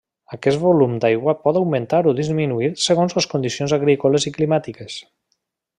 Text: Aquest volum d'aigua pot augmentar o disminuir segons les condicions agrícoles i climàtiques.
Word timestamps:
Aquest 0.35 0.61
volum 0.61 0.95
d'aigua 1.03 1.35
pot 1.43 1.59
augmentar 1.59 1.99
o 2.11 2.15
disminuir 2.21 2.71
segons 2.87 3.15
les 3.19 3.31
condicions 3.35 3.79
agrícoles 3.81 4.27
i 4.31 4.35
climàtiques. 4.39 4.99